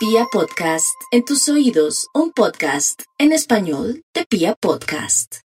[0.00, 5.40] Pia Podcast, en tus oídos, un podcast en español de Pia Podcast.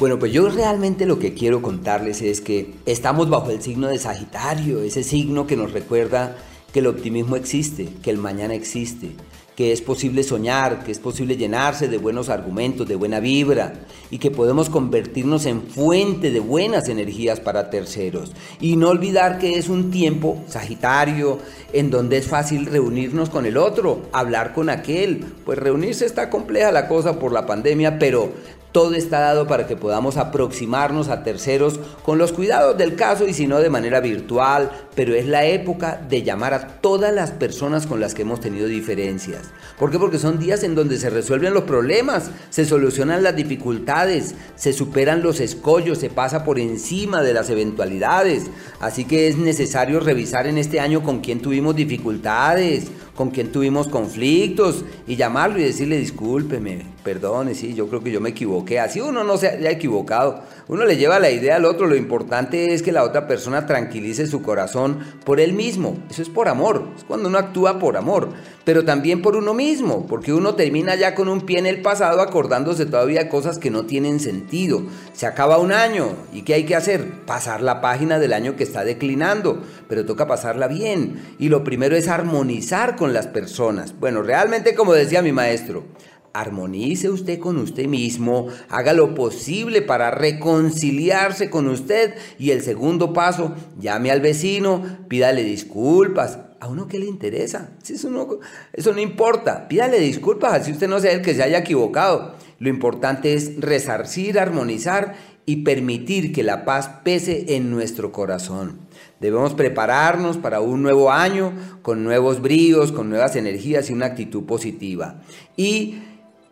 [0.00, 3.98] Bueno, pues yo realmente lo que quiero contarles es que estamos bajo el signo de
[3.98, 6.38] Sagitario, ese signo que nos recuerda
[6.72, 9.10] que el optimismo existe, que el mañana existe,
[9.56, 13.74] que es posible soñar, que es posible llenarse de buenos argumentos, de buena vibra
[14.10, 18.32] y que podemos convertirnos en fuente de buenas energías para terceros.
[18.60, 21.38] Y no olvidar que es un tiempo sagitario
[21.72, 25.24] en donde es fácil reunirnos con el otro, hablar con aquel.
[25.44, 28.32] Pues reunirse está compleja la cosa por la pandemia, pero
[28.72, 33.34] todo está dado para que podamos aproximarnos a terceros con los cuidados del caso y
[33.34, 37.86] si no de manera virtual, pero es la época de llamar a todas las personas
[37.86, 39.50] con las que hemos tenido diferencias.
[39.78, 39.98] ¿Por qué?
[39.98, 45.22] Porque son días en donde se resuelven los problemas, se solucionan las dificultades, se superan
[45.22, 48.46] los escollos, se pasa por encima de las eventualidades.
[48.80, 52.86] Así que es necesario revisar en este año con quién tuvimos dificultades,
[53.22, 58.20] con quien tuvimos conflictos y llamarlo y decirle discúlpeme, perdone, sí, yo creo que yo
[58.20, 58.80] me equivoqué.
[58.80, 62.74] Así uno no se haya equivocado, uno le lleva la idea al otro, lo importante
[62.74, 66.88] es que la otra persona tranquilice su corazón por él mismo, eso es por amor,
[66.96, 68.30] es cuando uno actúa por amor,
[68.64, 72.20] pero también por uno mismo, porque uno termina ya con un pie en el pasado
[72.20, 74.82] acordándose todavía cosas que no tienen sentido.
[75.12, 77.24] Se acaba un año y ¿qué hay que hacer?
[77.26, 81.96] Pasar la página del año que está declinando, pero toca pasarla bien y lo primero
[81.96, 83.98] es armonizar con las personas.
[83.98, 85.84] Bueno, realmente como decía mi maestro,
[86.32, 93.12] armonice usted con usted mismo, haga lo posible para reconciliarse con usted y el segundo
[93.12, 96.38] paso, llame al vecino, pídale disculpas.
[96.62, 97.70] ¿A uno qué le interesa?
[97.82, 99.66] eso, no, importa.
[99.66, 102.36] Pídale disculpas así usted no sea el que se haya equivocado.
[102.60, 108.78] Lo importante es resarcir, armonizar y permitir que la paz pese en nuestro corazón.
[109.18, 114.44] Debemos prepararnos para un nuevo año con nuevos bríos, con nuevas energías y una actitud
[114.44, 115.20] positiva.
[115.56, 115.96] Y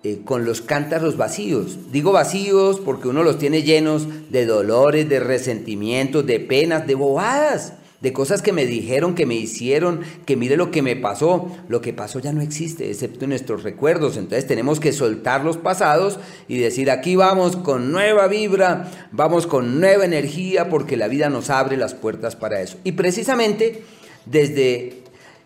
[0.03, 1.93] eh, con los cántaros vacíos.
[1.93, 7.75] Digo vacíos porque uno los tiene llenos de dolores, de resentimientos, de penas, de bobadas,
[8.01, 11.51] de cosas que me dijeron, que me hicieron, que mire lo que me pasó.
[11.69, 14.17] Lo que pasó ya no existe, excepto en nuestros recuerdos.
[14.17, 16.19] Entonces tenemos que soltar los pasados
[16.49, 21.51] y decir, aquí vamos con nueva vibra, vamos con nueva energía, porque la vida nos
[21.51, 22.79] abre las puertas para eso.
[22.85, 23.83] Y precisamente
[24.25, 25.03] desde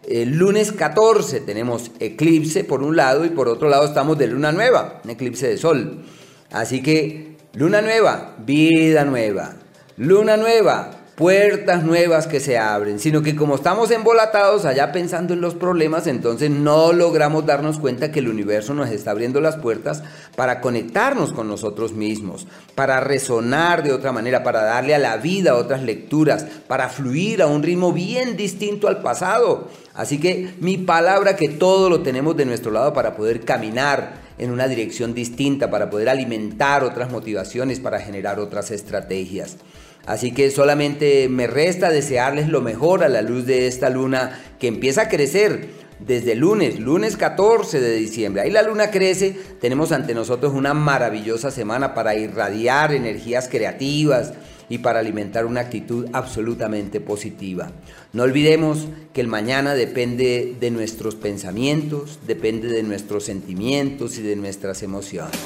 [0.08, 4.52] el lunes 14 tenemos eclipse por un lado y por otro lado estamos de luna
[4.52, 6.04] nueva, un eclipse de sol.
[6.52, 9.56] Así que luna nueva, vida nueva.
[9.96, 15.40] Luna nueva, puertas nuevas que se abren, sino que como estamos embolatados allá pensando en
[15.40, 20.02] los problemas, entonces no logramos darnos cuenta que el universo nos está abriendo las puertas
[20.34, 25.54] para conectarnos con nosotros mismos, para resonar de otra manera, para darle a la vida
[25.54, 29.68] otras lecturas, para fluir a un ritmo bien distinto al pasado.
[29.94, 34.50] Así que mi palabra que todo lo tenemos de nuestro lado para poder caminar en
[34.50, 39.58] una dirección distinta, para poder alimentar otras motivaciones, para generar otras estrategias.
[40.06, 44.68] Así que solamente me resta desearles lo mejor a la luz de esta luna que
[44.68, 48.42] empieza a crecer desde lunes, lunes 14 de diciembre.
[48.42, 54.34] Ahí la luna crece, tenemos ante nosotros una maravillosa semana para irradiar energías creativas
[54.68, 57.70] y para alimentar una actitud absolutamente positiva.
[58.12, 64.36] No olvidemos que el mañana depende de nuestros pensamientos, depende de nuestros sentimientos y de
[64.36, 65.38] nuestras emociones.